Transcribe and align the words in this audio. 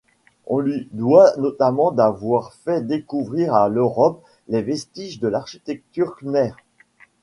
On 0.47 0.57
lui 0.57 0.89
doit 0.93 1.37
notamment 1.37 1.91
d'avoir 1.91 2.53
fait 2.55 2.81
découvrir 2.81 3.53
à 3.53 3.69
l'Europe 3.69 4.23
les 4.47 4.63
vestiges 4.63 5.19
de 5.19 5.27
l'architecture 5.27 6.15
khmère. 6.15 6.57